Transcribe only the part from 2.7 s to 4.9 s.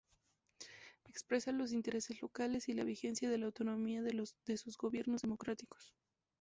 la vigencia de la autonomía de sus